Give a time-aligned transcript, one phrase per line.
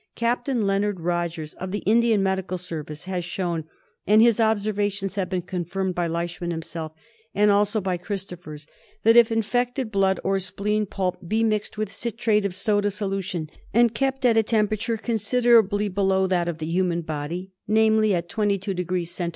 [0.15, 0.47] Capt.
[0.47, 3.65] Leonard Rogers, of the Indian Medical Service, has shown,
[4.07, 6.91] and his observations have been confirmed by Leishman himself
[7.35, 8.65] and also by Christophers,
[9.03, 13.93] that if infected blood or spleen pulp be mixed with citrate of soda solution, and
[13.93, 19.29] kept at a temperature considerably below that of the human body, namely, at 22° Cent.